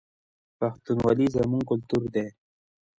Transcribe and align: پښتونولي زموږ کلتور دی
پښتونولي 0.59 1.27
زموږ 1.35 1.63
کلتور 1.69 2.03
دی 2.13 2.27